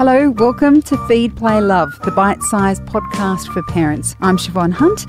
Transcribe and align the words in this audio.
Hello, 0.00 0.30
welcome 0.30 0.80
to 0.80 0.96
Feed, 1.06 1.36
Play, 1.36 1.60
Love, 1.60 2.00
the 2.04 2.10
bite 2.10 2.42
sized 2.44 2.82
podcast 2.84 3.52
for 3.52 3.62
parents. 3.64 4.16
I'm 4.22 4.38
Siobhan 4.38 4.72
Hunt. 4.72 5.04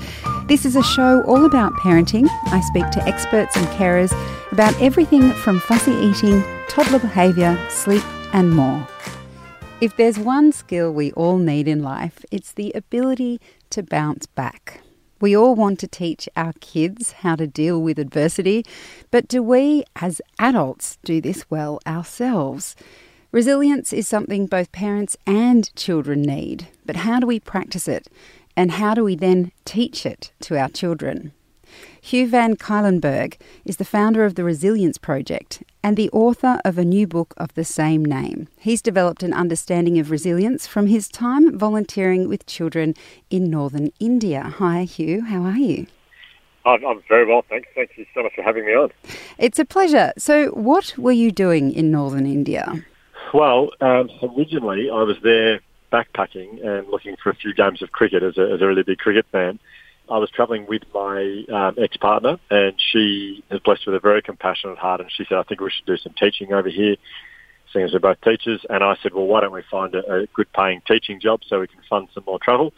This 0.48 0.66
is 0.66 0.76
a 0.76 0.82
show 0.82 1.22
all 1.22 1.46
about 1.46 1.72
parenting. 1.72 2.28
I 2.48 2.60
speak 2.60 2.90
to 2.90 3.02
experts 3.08 3.56
and 3.56 3.66
carers 3.68 4.12
about 4.52 4.78
everything 4.82 5.32
from 5.32 5.60
fussy 5.60 5.92
eating, 5.92 6.44
toddler 6.68 6.98
behaviour, 6.98 7.58
sleep, 7.70 8.04
and 8.34 8.50
more. 8.50 8.86
If 9.80 9.96
there's 9.96 10.18
one 10.18 10.52
skill 10.52 10.92
we 10.92 11.10
all 11.12 11.38
need 11.38 11.68
in 11.68 11.82
life, 11.82 12.22
it's 12.30 12.52
the 12.52 12.70
ability 12.74 13.40
to 13.70 13.82
bounce 13.82 14.26
back. 14.26 14.82
We 15.22 15.34
all 15.34 15.54
want 15.54 15.78
to 15.78 15.88
teach 15.88 16.28
our 16.36 16.52
kids 16.60 17.12
how 17.12 17.36
to 17.36 17.46
deal 17.46 17.80
with 17.80 17.98
adversity, 17.98 18.62
but 19.10 19.26
do 19.26 19.42
we 19.42 19.84
as 19.96 20.20
adults 20.38 20.98
do 21.02 21.22
this 21.22 21.48
well 21.48 21.80
ourselves? 21.86 22.76
Resilience 23.32 23.94
is 23.94 24.06
something 24.06 24.44
both 24.44 24.70
parents 24.72 25.16
and 25.26 25.74
children 25.74 26.20
need, 26.20 26.68
but 26.84 26.96
how 26.96 27.18
do 27.18 27.26
we 27.26 27.40
practice 27.40 27.88
it? 27.88 28.08
And 28.54 28.72
how 28.72 28.92
do 28.92 29.02
we 29.02 29.16
then 29.16 29.52
teach 29.64 30.04
it 30.04 30.32
to 30.40 30.58
our 30.58 30.68
children? 30.68 31.32
Hugh 32.02 32.28
Van 32.28 32.56
Cuylenburg 32.56 33.38
is 33.64 33.78
the 33.78 33.86
founder 33.86 34.26
of 34.26 34.34
the 34.34 34.44
Resilience 34.44 34.98
Project 34.98 35.62
and 35.82 35.96
the 35.96 36.10
author 36.10 36.60
of 36.62 36.76
a 36.76 36.84
new 36.84 37.06
book 37.06 37.32
of 37.38 37.54
the 37.54 37.64
same 37.64 38.04
name. 38.04 38.48
He's 38.58 38.82
developed 38.82 39.22
an 39.22 39.32
understanding 39.32 39.98
of 39.98 40.10
resilience 40.10 40.66
from 40.66 40.88
his 40.88 41.08
time 41.08 41.58
volunteering 41.58 42.28
with 42.28 42.44
children 42.44 42.94
in 43.30 43.48
northern 43.48 43.92
India. 43.98 44.42
Hi, 44.58 44.84
Hugh. 44.84 45.22
How 45.22 45.40
are 45.44 45.56
you? 45.56 45.86
I'm 46.66 47.02
very 47.08 47.24
well, 47.24 47.46
thanks. 47.48 47.66
Thank 47.74 47.92
you 47.96 48.04
so 48.12 48.24
much 48.24 48.34
for 48.34 48.42
having 48.42 48.66
me 48.66 48.74
on. 48.74 48.90
It's 49.38 49.58
a 49.58 49.64
pleasure. 49.64 50.12
So, 50.18 50.48
what 50.48 50.98
were 50.98 51.12
you 51.12 51.32
doing 51.32 51.72
in 51.72 51.90
northern 51.90 52.26
India? 52.26 52.84
Well, 53.32 53.70
um, 53.80 54.10
originally 54.36 54.90
I 54.90 55.02
was 55.02 55.16
there 55.22 55.60
backpacking 55.90 56.64
and 56.64 56.88
looking 56.88 57.16
for 57.22 57.30
a 57.30 57.34
few 57.34 57.54
games 57.54 57.82
of 57.82 57.90
cricket 57.92 58.22
as 58.22 58.36
a, 58.36 58.52
as 58.52 58.60
a 58.60 58.66
really 58.66 58.82
big 58.82 58.98
cricket 58.98 59.26
fan. 59.32 59.58
I 60.10 60.18
was 60.18 60.30
travelling 60.30 60.66
with 60.66 60.82
my 60.92 61.44
um, 61.52 61.76
ex-partner, 61.78 62.38
and 62.50 62.74
she 62.76 63.42
is 63.50 63.60
blessed 63.60 63.86
with 63.86 63.94
a 63.94 64.00
very 64.00 64.20
compassionate 64.20 64.78
heart. 64.78 65.00
And 65.00 65.10
she 65.10 65.24
said, 65.26 65.38
"I 65.38 65.42
think 65.44 65.60
we 65.60 65.70
should 65.70 65.86
do 65.86 65.96
some 65.96 66.12
teaching 66.12 66.52
over 66.52 66.68
here, 66.68 66.96
seeing 67.72 67.84
as 67.84 67.92
we're 67.92 68.00
both 68.00 68.20
teachers." 68.20 68.60
And 68.68 68.84
I 68.84 68.96
said, 69.02 69.14
"Well, 69.14 69.26
why 69.26 69.40
don't 69.40 69.52
we 69.52 69.62
find 69.70 69.94
a, 69.94 70.12
a 70.12 70.26
good-paying 70.26 70.82
teaching 70.86 71.20
job 71.20 71.40
so 71.46 71.60
we 71.60 71.68
can 71.68 71.80
fund 71.88 72.08
some 72.12 72.24
more 72.26 72.38
travel?" 72.38 72.74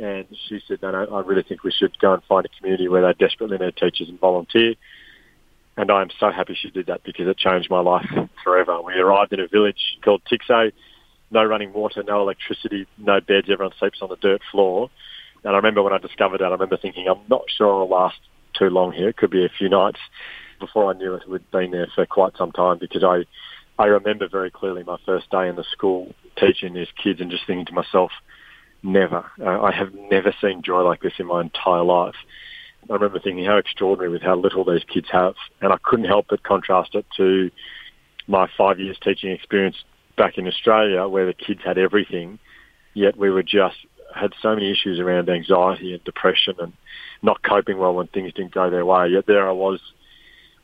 And 0.00 0.26
she 0.48 0.62
said, 0.66 0.80
"No, 0.80 0.92
no, 0.92 1.14
I 1.14 1.20
really 1.20 1.42
think 1.42 1.64
we 1.64 1.72
should 1.72 1.98
go 1.98 2.14
and 2.14 2.22
find 2.24 2.46
a 2.46 2.48
community 2.48 2.88
where 2.88 3.02
they 3.02 3.12
desperately 3.12 3.58
need 3.58 3.76
teachers 3.76 4.08
and 4.08 4.18
volunteer." 4.18 4.74
And 5.76 5.90
I'm 5.90 6.10
so 6.18 6.30
happy 6.30 6.56
she 6.60 6.70
did 6.70 6.86
that 6.86 7.04
because 7.04 7.26
it 7.26 7.38
changed 7.38 7.70
my 7.70 7.80
life 7.80 8.08
forever. 8.44 8.82
We 8.82 8.94
arrived 8.94 9.32
in 9.32 9.40
a 9.40 9.48
village 9.48 9.98
called 10.04 10.22
Tikse, 10.30 10.72
no 11.30 11.44
running 11.44 11.72
water, 11.72 12.02
no 12.02 12.20
electricity, 12.20 12.86
no 12.98 13.20
beds, 13.20 13.48
everyone 13.50 13.74
sleeps 13.78 13.98
on 14.02 14.08
the 14.08 14.16
dirt 14.16 14.42
floor. 14.50 14.90
And 15.44 15.52
I 15.52 15.56
remember 15.56 15.82
when 15.82 15.92
I 15.92 15.98
discovered 15.98 16.38
that, 16.38 16.46
I 16.46 16.50
remember 16.50 16.76
thinking, 16.76 17.06
I'm 17.08 17.22
not 17.28 17.44
sure 17.56 17.68
I'll 17.68 17.88
last 17.88 18.18
too 18.58 18.68
long 18.68 18.92
here. 18.92 19.08
It 19.08 19.16
could 19.16 19.30
be 19.30 19.44
a 19.44 19.48
few 19.48 19.68
nights 19.68 20.00
before 20.58 20.90
I 20.90 20.96
knew 20.96 21.14
it. 21.14 21.28
We'd 21.28 21.50
been 21.50 21.70
there 21.70 21.88
for 21.94 22.04
quite 22.04 22.36
some 22.36 22.52
time 22.52 22.78
because 22.78 23.04
I, 23.04 23.24
I 23.82 23.86
remember 23.86 24.28
very 24.28 24.50
clearly 24.50 24.82
my 24.82 24.98
first 25.06 25.30
day 25.30 25.48
in 25.48 25.56
the 25.56 25.64
school 25.72 26.14
teaching 26.36 26.74
these 26.74 26.88
kids 27.02 27.20
and 27.20 27.30
just 27.30 27.46
thinking 27.46 27.66
to 27.66 27.72
myself, 27.72 28.10
never. 28.82 29.24
Uh, 29.40 29.62
I 29.62 29.72
have 29.72 29.94
never 29.94 30.34
seen 30.40 30.62
joy 30.62 30.82
like 30.82 31.00
this 31.00 31.14
in 31.18 31.26
my 31.26 31.40
entire 31.40 31.84
life. 31.84 32.16
I 32.88 32.94
remember 32.94 33.20
thinking 33.20 33.44
how 33.44 33.58
extraordinary 33.58 34.10
with 34.10 34.22
how 34.22 34.36
little 34.36 34.64
these 34.64 34.84
kids 34.84 35.08
have, 35.10 35.34
and 35.60 35.72
I 35.72 35.76
couldn't 35.82 36.06
help 36.06 36.26
but 36.28 36.42
contrast 36.42 36.94
it 36.94 37.06
to 37.16 37.50
my 38.26 38.48
five 38.56 38.80
years 38.80 38.96
teaching 39.02 39.32
experience 39.32 39.76
back 40.16 40.38
in 40.38 40.46
Australia, 40.46 41.06
where 41.08 41.26
the 41.26 41.34
kids 41.34 41.60
had 41.64 41.78
everything, 41.78 42.38
yet 42.94 43.16
we 43.16 43.30
were 43.30 43.42
just 43.42 43.76
had 44.14 44.32
so 44.42 44.54
many 44.54 44.70
issues 44.70 44.98
around 44.98 45.28
anxiety 45.28 45.92
and 45.94 46.02
depression 46.04 46.54
and 46.58 46.72
not 47.22 47.42
coping 47.42 47.78
well 47.78 47.94
when 47.94 48.06
things 48.08 48.32
didn't 48.32 48.52
go 48.52 48.70
their 48.70 48.84
way. 48.84 49.08
Yet 49.08 49.26
there 49.26 49.48
I 49.48 49.52
was 49.52 49.80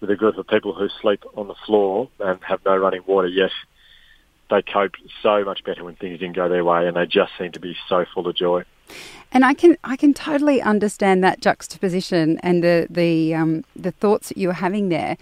with 0.00 0.10
a 0.10 0.16
group 0.16 0.36
of 0.36 0.46
people 0.46 0.74
who 0.74 0.88
sleep 1.00 1.24
on 1.36 1.48
the 1.48 1.54
floor 1.54 2.08
and 2.18 2.42
have 2.42 2.64
no 2.64 2.76
running 2.76 3.02
water. 3.06 3.28
Yet 3.28 3.52
they 4.50 4.62
coped 4.62 4.98
so 5.22 5.44
much 5.44 5.64
better 5.64 5.84
when 5.84 5.96
things 5.96 6.18
didn't 6.18 6.36
go 6.36 6.48
their 6.48 6.64
way, 6.64 6.86
and 6.86 6.96
they 6.96 7.06
just 7.06 7.32
seemed 7.38 7.54
to 7.54 7.60
be 7.60 7.76
so 7.88 8.04
full 8.12 8.26
of 8.26 8.36
joy. 8.36 8.64
And 9.36 9.44
I 9.44 9.52
can 9.52 9.76
I 9.84 9.96
can 9.96 10.14
totally 10.14 10.62
understand 10.62 11.22
that 11.22 11.42
juxtaposition 11.42 12.40
and 12.42 12.64
the 12.64 12.86
the 12.88 13.34
um, 13.34 13.64
the 13.76 13.90
thoughts 13.90 14.30
that 14.30 14.38
you 14.38 14.48
were 14.48 14.54
having 14.54 14.88
there. 14.88 15.18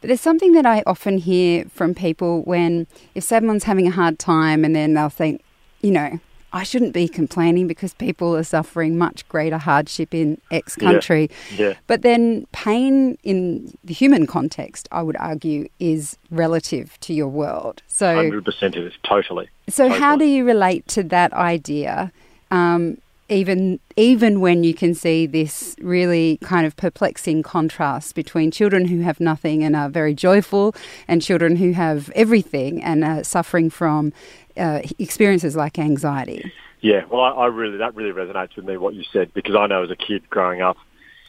But 0.00 0.08
there's 0.08 0.22
something 0.22 0.52
that 0.52 0.64
I 0.64 0.82
often 0.86 1.18
hear 1.18 1.66
from 1.66 1.94
people 1.94 2.40
when 2.44 2.86
if 3.14 3.22
someone's 3.22 3.64
having 3.64 3.86
a 3.86 3.90
hard 3.90 4.18
time 4.18 4.64
and 4.64 4.74
then 4.74 4.94
they'll 4.94 5.10
think, 5.10 5.42
you 5.82 5.90
know, 5.90 6.18
I 6.54 6.62
shouldn't 6.62 6.94
be 6.94 7.06
complaining 7.06 7.66
because 7.66 7.92
people 7.92 8.34
are 8.34 8.44
suffering 8.44 8.96
much 8.96 9.28
greater 9.28 9.58
hardship 9.58 10.14
in 10.14 10.40
X 10.50 10.74
country. 10.74 11.30
Yeah, 11.54 11.68
yeah. 11.68 11.74
But 11.86 12.00
then 12.00 12.46
pain 12.52 13.18
in 13.24 13.76
the 13.84 13.92
human 13.92 14.26
context, 14.26 14.88
I 14.90 15.02
would 15.02 15.18
argue, 15.18 15.68
is 15.78 16.16
relative 16.30 16.98
to 17.00 17.12
your 17.12 17.28
world. 17.28 17.82
So 17.88 18.06
100% 18.06 18.62
it 18.62 18.76
is, 18.76 18.94
totally. 19.02 19.50
So 19.68 19.84
totally. 19.84 20.00
how 20.00 20.16
do 20.16 20.24
you 20.24 20.46
relate 20.46 20.88
to 20.88 21.02
that 21.02 21.34
idea 21.34 22.10
um, 22.50 22.96
even 23.30 23.78
even 23.96 24.40
when 24.40 24.64
you 24.64 24.74
can 24.74 24.92
see 24.94 25.26
this 25.26 25.76
really 25.80 26.38
kind 26.42 26.66
of 26.66 26.76
perplexing 26.76 27.42
contrast 27.42 28.14
between 28.14 28.50
children 28.50 28.86
who 28.86 29.00
have 29.00 29.20
nothing 29.20 29.62
and 29.62 29.76
are 29.76 29.88
very 29.88 30.14
joyful, 30.14 30.74
and 31.06 31.22
children 31.22 31.56
who 31.56 31.72
have 31.72 32.10
everything 32.10 32.82
and 32.82 33.04
are 33.04 33.24
suffering 33.24 33.70
from 33.70 34.12
uh, 34.56 34.80
experiences 34.98 35.56
like 35.56 35.78
anxiety. 35.78 36.52
Yeah, 36.80 37.04
well, 37.10 37.20
I, 37.20 37.30
I 37.30 37.46
really 37.46 37.78
that 37.78 37.94
really 37.94 38.12
resonates 38.12 38.56
with 38.56 38.64
me 38.64 38.76
what 38.76 38.94
you 38.94 39.04
said 39.12 39.32
because 39.32 39.54
I 39.54 39.66
know 39.66 39.84
as 39.84 39.90
a 39.90 39.96
kid 39.96 40.28
growing 40.28 40.60
up, 40.60 40.76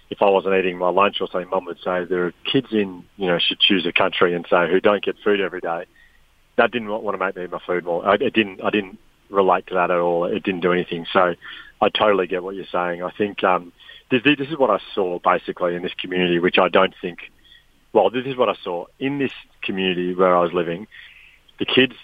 if 0.10 0.22
I 0.22 0.30
wasn't 0.30 0.56
eating 0.56 0.78
my 0.78 0.90
lunch 0.90 1.22
or 1.22 1.28
something, 1.32 1.50
Mum 1.50 1.66
would 1.66 1.80
say 1.84 2.04
there 2.06 2.26
are 2.26 2.34
kids 2.52 2.68
in 2.72 3.06
you 3.18 3.28
know 3.28 3.38
should 3.38 3.60
choose 3.60 3.86
a 3.86 3.94
country 3.94 4.34
and 4.34 4.46
say 4.50 4.70
who 4.70 4.80
don't 4.80 5.04
get 5.04 5.18
food 5.24 5.40
every 5.40 5.62
day. 5.62 5.86
That 6.58 6.72
didn't 6.72 6.90
want 6.90 7.18
to 7.18 7.24
make 7.24 7.36
me 7.36 7.44
eat 7.44 7.52
my 7.52 7.60
food 7.66 7.86
more. 7.86 8.08
I, 8.08 8.16
it 8.16 8.34
didn't. 8.34 8.64
I 8.64 8.72
didn't 8.72 8.98
relate 9.30 9.68
to 9.68 9.76
that 9.76 9.92
at 9.92 10.00
all. 10.00 10.26
It 10.26 10.44
didn't 10.44 10.62
do 10.62 10.74
anything. 10.74 11.06
So 11.14 11.36
I 11.82 11.90
totally 11.90 12.28
get 12.28 12.44
what 12.44 12.56
you're 12.56 12.66
saying. 12.72 13.02
I 13.02 13.12
think 13.12 13.44
um, 13.44 13.74
this, 14.12 14.22
this 14.24 14.50
is 14.50 14.58
what 14.58 14.70
I 14.70 14.80
saw 14.94 15.20
basically 15.20 15.76
in 15.76 15.82
this 15.82 15.94
community, 16.00 16.40
which 16.40 16.58
I 16.60 16.70
don't 16.70 16.94
think. 17.02 17.32
Well, 17.94 18.10
this 18.10 18.26
is 18.26 18.38
what 18.38 18.50
I 18.50 18.56
saw 18.64 18.86
in 19.00 19.18
this 19.18 19.34
community 19.64 20.14
where 20.14 20.36
I 20.36 20.42
was 20.42 20.54
living. 20.54 20.88
The 21.60 21.66
kids 21.66 21.96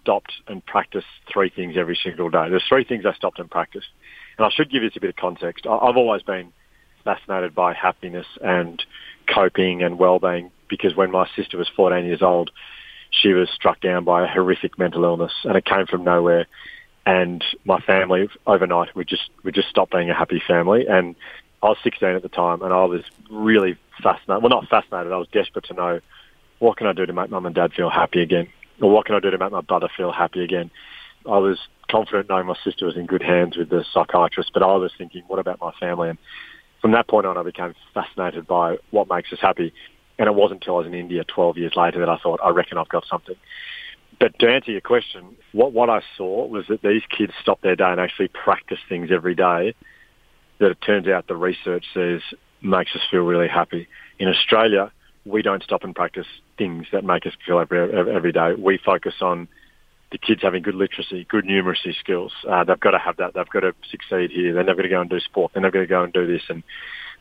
stopped 0.00 0.32
and 0.46 0.64
practiced 0.64 1.06
three 1.32 1.50
things 1.50 1.76
every 1.76 1.98
single 2.02 2.30
day. 2.30 2.48
There's 2.48 2.66
three 2.68 2.84
things 2.84 3.04
I 3.06 3.14
stopped 3.14 3.38
and 3.38 3.50
practiced, 3.50 3.88
and 4.38 4.46
I 4.46 4.50
should 4.50 4.70
give 4.70 4.82
this 4.82 4.96
a 4.96 5.00
bit 5.00 5.10
of 5.10 5.16
context. 5.16 5.66
I've 5.66 5.96
always 5.96 6.22
been 6.22 6.52
fascinated 7.04 7.54
by 7.54 7.72
happiness 7.72 8.26
and 8.42 8.82
coping 9.26 9.82
and 9.82 9.98
well-being 9.98 10.50
because 10.68 10.94
when 10.94 11.10
my 11.10 11.28
sister 11.34 11.56
was 11.56 11.68
14 11.74 12.04
years 12.04 12.22
old, 12.22 12.50
she 13.10 13.32
was 13.32 13.48
struck 13.50 13.80
down 13.80 14.04
by 14.04 14.24
a 14.24 14.28
horrific 14.28 14.78
mental 14.78 15.04
illness, 15.04 15.32
and 15.44 15.56
it 15.56 15.64
came 15.64 15.86
from 15.86 16.04
nowhere. 16.04 16.46
And 17.06 17.44
my 17.64 17.80
family 17.80 18.28
overnight, 18.46 18.94
we 18.94 19.04
just 19.04 19.30
we 19.42 19.52
just 19.52 19.68
stopped 19.68 19.92
being 19.92 20.10
a 20.10 20.14
happy 20.14 20.42
family. 20.46 20.86
And 20.86 21.16
I 21.62 21.68
was 21.68 21.78
16 21.82 22.08
at 22.08 22.22
the 22.22 22.28
time, 22.28 22.62
and 22.62 22.72
I 22.72 22.84
was 22.84 23.02
really 23.30 23.78
fascinated. 24.02 24.42
Well, 24.42 24.50
not 24.50 24.68
fascinated. 24.68 25.12
I 25.12 25.16
was 25.16 25.28
desperate 25.32 25.64
to 25.66 25.74
know 25.74 26.00
what 26.58 26.76
can 26.76 26.86
I 26.86 26.92
do 26.92 27.06
to 27.06 27.12
make 27.12 27.30
mum 27.30 27.46
and 27.46 27.54
dad 27.54 27.72
feel 27.72 27.90
happy 27.90 28.22
again, 28.22 28.48
or 28.80 28.90
what 28.90 29.06
can 29.06 29.14
I 29.14 29.20
do 29.20 29.30
to 29.30 29.38
make 29.38 29.52
my 29.52 29.62
brother 29.62 29.88
feel 29.96 30.12
happy 30.12 30.44
again. 30.44 30.70
I 31.26 31.38
was 31.38 31.58
confident 31.90 32.28
knowing 32.28 32.46
my 32.46 32.56
sister 32.64 32.86
was 32.86 32.96
in 32.96 33.06
good 33.06 33.22
hands 33.22 33.56
with 33.56 33.68
the 33.68 33.84
psychiatrist, 33.92 34.52
but 34.54 34.62
I 34.62 34.76
was 34.76 34.92
thinking, 34.96 35.22
what 35.26 35.38
about 35.38 35.60
my 35.60 35.72
family? 35.80 36.10
And 36.10 36.18
from 36.80 36.92
that 36.92 37.08
point 37.08 37.26
on, 37.26 37.36
I 37.36 37.42
became 37.42 37.74
fascinated 37.92 38.46
by 38.46 38.76
what 38.90 39.08
makes 39.08 39.32
us 39.32 39.38
happy. 39.40 39.72
And 40.18 40.28
it 40.28 40.34
wasn't 40.34 40.62
until 40.62 40.76
I 40.76 40.78
was 40.78 40.86
in 40.86 40.94
India 40.94 41.24
12 41.24 41.58
years 41.58 41.72
later 41.76 41.98
that 42.00 42.08
I 42.08 42.18
thought, 42.18 42.40
I 42.42 42.50
reckon 42.50 42.78
I've 42.78 42.88
got 42.88 43.06
something. 43.06 43.36
But 44.18 44.38
to 44.40 44.50
answer 44.50 44.70
your 44.70 44.80
question, 44.80 45.36
what, 45.52 45.72
what 45.72 45.88
I 45.88 46.02
saw 46.16 46.46
was 46.46 46.66
that 46.68 46.82
these 46.82 47.02
kids 47.16 47.32
stop 47.40 47.60
their 47.62 47.76
day 47.76 47.84
and 47.84 48.00
actually 48.00 48.28
practice 48.28 48.78
things 48.88 49.10
every 49.10 49.34
day 49.34 49.74
that 50.58 50.70
it 50.70 50.78
turns 50.84 51.08
out 51.08 51.26
the 51.26 51.36
research 51.36 51.86
says 51.94 52.20
makes 52.60 52.94
us 52.94 53.00
feel 53.10 53.22
really 53.22 53.48
happy. 53.48 53.88
In 54.18 54.28
Australia, 54.28 54.92
we 55.24 55.42
don't 55.42 55.62
stop 55.62 55.84
and 55.84 55.94
practice 55.94 56.26
things 56.58 56.86
that 56.92 57.04
make 57.04 57.26
us 57.26 57.32
feel 57.46 57.58
every, 57.58 57.80
every 58.14 58.32
day. 58.32 58.54
We 58.54 58.78
focus 58.78 59.14
on 59.22 59.48
the 60.12 60.18
kids 60.18 60.42
having 60.42 60.62
good 60.62 60.74
literacy, 60.74 61.26
good 61.28 61.44
numeracy 61.44 61.96
skills. 61.98 62.32
Uh, 62.48 62.64
they've 62.64 62.80
got 62.80 62.90
to 62.90 62.98
have 62.98 63.16
that. 63.18 63.34
They've 63.34 63.48
got 63.48 63.60
to 63.60 63.74
succeed 63.90 64.30
here. 64.30 64.52
They're 64.52 64.64
never 64.64 64.82
going 64.82 64.90
to 64.90 64.96
go 64.96 65.00
and 65.00 65.10
do 65.10 65.20
sport. 65.20 65.52
They're 65.52 65.62
never 65.62 65.72
going 65.72 65.86
to 65.86 65.88
go 65.88 66.02
and 66.02 66.12
do 66.12 66.26
this. 66.26 66.42
And 66.48 66.62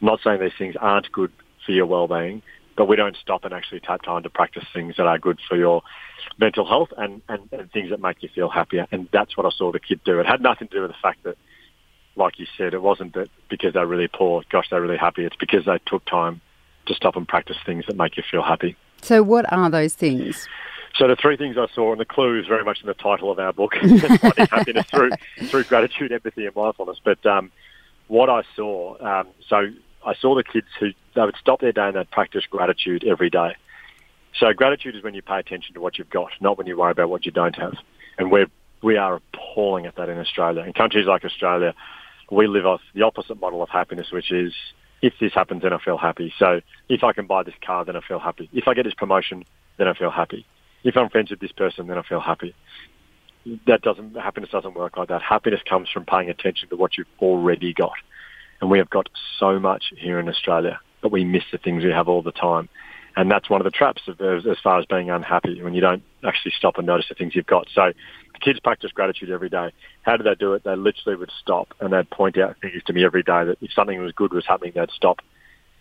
I'm 0.02 0.08
not 0.08 0.20
saying 0.24 0.42
these 0.42 0.52
things 0.58 0.76
aren't 0.80 1.12
good 1.12 1.32
for 1.66 1.72
your 1.72 1.86
well-being, 1.86 2.42
but 2.80 2.88
we 2.88 2.96
don't 2.96 3.18
stop 3.18 3.44
and 3.44 3.54
actually 3.54 3.82
take 3.82 4.02
time 4.04 4.24
to 4.24 4.30
practice 4.30 4.64
things 4.74 4.96
that 4.96 5.06
are 5.06 5.20
good 5.20 5.38
for 5.50 5.58
your 5.58 5.84
mental 6.38 6.66
health 6.66 6.88
and, 6.98 7.22
and, 7.28 7.42
and 7.52 7.70
things 7.74 7.90
that 7.90 8.00
make 8.00 8.24
you 8.24 8.30
feel 8.34 8.48
happier. 8.48 8.88
And 8.90 9.10
that's 9.12 9.36
what 9.36 9.46
I 9.46 9.50
saw 9.50 9.74
the 9.74 9.82
kid 9.82 10.00
do. 10.06 10.18
It 10.22 10.26
had 10.26 10.42
nothing 10.42 10.70
to 10.70 10.76
do 10.76 10.82
with 10.84 10.92
the 10.92 10.98
fact 11.02 11.24
that, 11.24 11.36
like 12.16 12.40
you 12.40 12.48
said, 12.58 12.74
it 12.74 12.82
wasn't 12.82 13.16
that 13.16 13.28
because 13.50 13.74
they're 13.74 13.86
really 13.86 14.08
poor, 14.08 14.44
gosh, 14.50 14.70
they're 14.70 14.80
really 14.80 14.96
happy. 14.96 15.26
It's 15.26 15.36
because 15.36 15.66
they 15.66 15.78
took 15.88 16.06
time 16.06 16.40
to 16.86 16.94
stop 16.94 17.18
and 17.18 17.28
practice 17.28 17.58
things 17.66 17.84
that 17.88 17.98
make 17.98 18.16
you 18.16 18.24
feel 18.32 18.44
happy. 18.44 18.78
So, 19.02 19.24
what 19.24 19.52
are 19.52 19.70
those 19.70 19.94
things? 19.94 20.48
So 20.96 21.10
the 21.10 21.18
three 21.18 21.36
things 21.36 21.58
I 21.58 21.68
saw, 21.76 21.92
and 21.92 22.00
the 22.00 22.06
clue 22.06 22.40
is 22.40 22.48
very 22.48 22.64
much 22.64 22.80
in 22.80 22.88
the 22.88 22.94
title 22.94 23.30
of 23.30 23.40
our 23.40 23.52
book, 23.52 23.74
happiness 24.38 24.86
through 24.90 25.12
through 25.48 25.66
gratitude, 25.66 26.14
empathy, 26.14 26.46
and 26.46 26.56
mindfulness. 26.56 27.00
But 27.04 27.26
um, 27.26 27.52
what 28.08 28.30
I 28.30 28.44
saw, 28.56 28.98
um, 29.02 29.28
so 29.50 29.68
I 30.06 30.16
saw 30.16 30.34
the 30.34 30.44
kids 30.44 30.68
who 30.80 30.92
they 31.20 31.26
would 31.26 31.36
stop 31.40 31.60
their 31.60 31.72
day 31.72 31.88
and 31.88 31.96
they'd 31.96 32.10
practice 32.12 32.46
gratitude 32.50 33.04
every 33.04 33.30
day. 33.30 33.56
So 34.40 34.54
gratitude 34.54 34.96
is 34.96 35.04
when 35.04 35.14
you 35.14 35.22
pay 35.22 35.40
attention 35.40 35.74
to 35.74 35.82
what 35.82 35.98
you've 35.98 36.10
got, 36.10 36.32
not 36.40 36.58
when 36.58 36.68
you 36.68 36.78
worry 36.78 36.92
about 36.92 37.10
what 37.10 37.26
you 37.26 37.32
don't 37.32 37.56
have. 37.56 37.76
And 38.18 38.32
we're 38.32 38.48
we 38.82 38.96
are 38.96 39.16
appalling 39.16 39.86
at 39.86 39.96
that 39.98 40.08
in 40.08 40.18
Australia. 40.18 40.64
In 40.64 40.72
countries 40.72 41.06
like 41.06 41.26
Australia, 41.26 41.74
we 42.32 42.48
live 42.48 42.66
off 42.66 42.80
the 42.94 43.02
opposite 43.02 43.40
model 43.40 43.62
of 43.62 43.70
happiness, 43.70 44.12
which 44.12 44.32
is 44.32 44.54
if 45.02 45.14
this 45.20 45.34
happens, 45.34 45.64
then 45.64 45.74
I 45.74 45.80
feel 45.80 45.98
happy. 45.98 46.34
So 46.38 46.62
if 46.88 47.04
I 47.04 47.12
can 47.12 47.26
buy 47.26 47.44
this 47.44 47.56
car, 47.62 47.84
then 47.84 47.98
I 47.98 48.02
feel 48.02 48.20
happy. 48.20 48.50
If 48.54 48.68
I 48.68 48.74
get 48.74 48.84
this 48.84 48.94
promotion, 48.94 49.44
then 49.78 49.88
I 49.88 49.94
feel 49.94 50.12
happy. 50.12 50.46
If 50.84 50.96
I'm 50.96 51.10
friends 51.10 51.30
with 51.30 51.40
this 51.40 51.52
person, 51.52 51.88
then 51.88 51.98
I 51.98 52.04
feel 52.04 52.22
happy. 52.22 52.56
That 53.68 53.82
doesn't 53.82 54.16
happiness 54.16 54.50
doesn't 54.52 54.76
work 54.76 54.98
like 54.98 55.10
that. 55.10 55.22
Happiness 55.22 55.62
comes 55.68 55.90
from 55.90 56.06
paying 56.06 56.30
attention 56.30 56.70
to 56.70 56.76
what 56.78 56.98
you've 56.98 57.08
already 57.22 57.74
got, 57.74 57.96
and 58.62 58.70
we 58.70 58.78
have 58.78 58.90
got 58.90 59.10
so 59.40 59.60
much 59.60 59.92
here 59.98 60.20
in 60.20 60.30
Australia, 60.30 60.80
but 61.02 61.12
we 61.12 61.24
miss 61.24 61.44
the 61.52 61.58
things 61.58 61.84
we 61.84 61.92
have 61.92 62.08
all 62.08 62.22
the 62.22 62.32
time. 62.32 62.70
And 63.16 63.30
that's 63.30 63.50
one 63.50 63.60
of 63.60 63.66
the 63.66 63.72
traps 63.72 64.04
of, 64.08 64.22
as 64.22 64.58
far 64.64 64.80
as 64.80 64.86
being 64.86 65.10
unhappy 65.10 65.62
when 65.62 65.74
you 65.74 65.82
don't 65.82 66.04
actually 66.24 66.54
stop 66.58 66.78
and 66.78 66.88
notice 66.88 67.08
the 67.10 67.16
things 67.16 67.36
you've 67.36 67.46
got. 67.46 67.68
So 67.74 67.92
the 68.34 68.40
kids 68.40 68.60
practice 68.60 68.92
gratitude 68.92 69.32
every 69.32 69.50
day. 69.50 69.72
How 70.04 70.16
do 70.16 70.24
they 70.24 70.36
do 70.36 70.54
it? 70.54 70.64
They 70.64 70.76
literally 70.76 71.18
would 71.18 71.32
stop 71.42 71.74
and 71.80 71.92
they'd 71.92 72.10
point 72.10 72.38
out 72.38 72.58
things 72.62 72.84
to 72.86 72.94
me 72.94 73.04
every 73.04 73.24
day 73.24 73.44
that 73.46 73.58
if 73.62 73.74
something 73.74 74.00
was 74.02 74.14
good 74.14 74.32
was 74.32 74.46
happening, 74.46 74.74
they'd 74.76 74.92
stop 74.92 75.20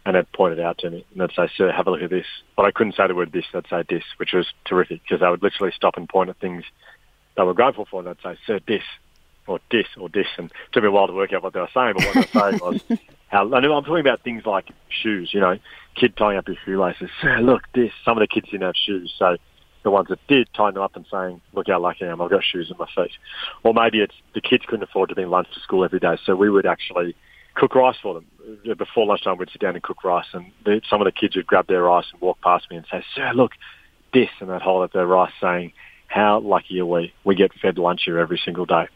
and 0.09 0.17
they'd 0.17 0.32
point 0.32 0.59
it 0.59 0.61
out 0.61 0.79
to 0.79 0.91
me 0.91 1.05
and 1.12 1.20
they'd 1.20 1.35
say, 1.37 1.49
"Sir, 1.55 1.70
have 1.70 1.87
a 1.87 1.91
look 1.91 2.03
at 2.03 2.11
this." 2.11 2.26
But 2.56 2.65
I 2.65 2.70
couldn't 2.70 2.94
say 2.94 3.06
the 3.06 3.15
word 3.15 3.31
"this." 3.31 3.44
They'd 3.53 3.69
say 3.69 3.85
"this," 3.88 4.05
which 4.17 4.32
was 4.32 4.47
terrific 4.65 5.03
because 5.03 5.20
they 5.20 5.29
would 5.29 5.43
literally 5.43 5.73
stop 5.76 5.97
and 5.97 6.09
point 6.09 6.31
at 6.31 6.38
things 6.38 6.65
they 7.37 7.43
were 7.43 7.55
grateful 7.55 7.85
for, 7.85 8.00
and 8.00 8.09
they'd 8.09 8.23
say, 8.23 8.38
"Sir, 8.47 8.59
this," 8.67 8.82
or 9.47 9.61
"this," 9.70 9.87
or 9.99 10.09
"this," 10.09 10.26
and 10.38 10.47
it 10.50 10.73
took 10.73 10.82
me 10.82 10.88
a 10.88 10.91
while 10.91 11.06
to 11.06 11.12
work 11.12 11.32
out 11.32 11.43
what 11.43 11.53
they 11.53 11.61
were 11.61 11.69
saying. 11.75 11.94
But 11.97 12.05
what 12.06 12.15
they 12.15 12.20
were 12.20 12.50
saying 12.50 12.61
was 12.88 13.00
how. 13.29 13.45
And 13.45 13.55
I'm 13.55 13.85
talking 13.85 14.01
about 14.01 14.23
things 14.23 14.45
like 14.45 14.71
shoes. 14.89 15.31
You 15.33 15.41
know, 15.41 15.59
kid 15.95 16.17
tying 16.17 16.39
up 16.39 16.47
his 16.47 16.57
shoelaces. 16.65 17.11
Look, 17.41 17.63
this. 17.75 17.93
Some 18.05 18.19
of 18.19 18.21
the 18.21 18.27
kids 18.27 18.47
didn't 18.51 18.67
have 18.67 18.75
shoes, 18.77 19.15
so 19.19 19.37
the 19.85 19.91
ones 19.91 20.09
that 20.09 20.19
did 20.27 20.49
tying 20.55 20.75
them 20.75 20.83
up 20.83 20.97
and 20.97 21.07
saying, 21.11 21.41
"Look 21.53 21.67
how 21.69 21.81
lucky 21.81 22.05
I 22.05 22.09
am! 22.09 22.21
I've 22.21 22.31
got 22.31 22.45
shoes 22.45 22.71
on 22.71 22.79
my 22.79 22.89
feet." 22.95 23.13
Or 23.63 23.75
maybe 23.75 24.01
it's 24.01 24.15
the 24.35 24.41
kids 24.41 24.65
couldn't 24.67 24.83
afford 24.83 25.09
to 25.11 25.15
bring 25.15 25.31
lunch 25.31 25.49
to 25.55 25.61
school 25.61 25.85
every 25.85 26.01
day, 26.01 26.17
so 26.25 26.35
we 26.35 26.51
would 26.51 26.67
actually 26.67 27.15
cook 27.55 27.75
rice 27.75 27.97
for 28.03 28.15
them. 28.15 28.27
Before 28.77 29.07
lunchtime, 29.07 29.37
we'd 29.39 29.51
sit 29.51 29.61
down 29.61 29.75
and 29.75 29.83
cook 29.83 30.05
rice, 30.05 30.27
and 30.33 30.53
the, 30.65 30.81
some 30.89 31.01
of 31.01 31.05
the 31.05 31.13
kids 31.13 31.37
would 31.37 31.47
grab 31.47 31.67
their 31.67 31.83
rice 31.83 32.07
and 32.13 32.21
walk 32.21 32.41
past 32.41 32.71
me 32.71 32.77
and 32.77 32.87
say, 32.91 33.05
"Sir, 33.15 33.33
look, 33.35 33.53
this," 34.13 34.31
and 34.41 34.51
they'd 34.51 34.63
hold 34.63 34.85
up 34.85 34.93
their 34.93 35.07
rice, 35.07 35.33
saying, 35.41 35.73
"How 36.07 36.41
lucky 36.41 36.81
are 36.81 36.87
we? 36.87 37.13
We 37.25 37.35
get 37.35 37.53
fed 37.61 37.79
lunch 37.79 38.03
here 38.05 38.19
every 38.19 38.41
single 38.45 38.67
day." 38.67 38.89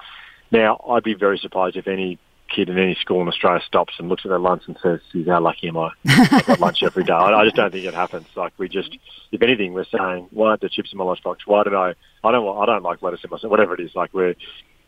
Now, 0.50 0.84
I'd 0.88 1.02
be 1.02 1.14
very 1.14 1.38
surprised 1.38 1.76
if 1.76 1.88
any 1.88 2.18
kid 2.54 2.68
in 2.68 2.78
any 2.78 2.94
school 2.94 3.22
in 3.22 3.28
Australia 3.28 3.62
stops 3.66 3.94
and 3.98 4.08
looks 4.08 4.24
at 4.24 4.28
their 4.28 4.38
lunch 4.38 4.62
and 4.66 4.76
says, 4.82 5.00
"Geez, 5.12 5.26
how 5.26 5.40
lucky 5.40 5.68
am 5.68 5.76
I? 5.76 5.90
I 6.06 6.42
got 6.46 6.60
lunch 6.60 6.82
every 6.82 7.04
day." 7.04 7.12
I, 7.12 7.40
I 7.40 7.44
just 7.44 7.56
don't 7.56 7.70
think 7.70 7.84
it 7.84 7.94
happens. 7.94 8.26
Like 8.36 8.52
we 8.58 8.68
just, 8.68 8.96
if 9.32 9.42
anything, 9.42 9.72
we're 9.72 9.84
saying, 9.84 10.28
"Why 10.30 10.50
aren't 10.50 10.60
there 10.60 10.70
chips 10.70 10.92
in 10.92 10.98
my 10.98 11.04
lunchbox? 11.04 11.38
Why 11.46 11.64
did 11.64 11.74
I? 11.74 11.94
I 12.24 12.32
don't. 12.32 12.46
I 12.58 12.66
don't 12.66 12.82
like 12.82 13.02
lettuce 13.02 13.24
in 13.24 13.30
my 13.30 13.38
whatever 13.48 13.74
it 13.74 13.80
is." 13.80 13.94
Like 13.94 14.12
we're 14.12 14.34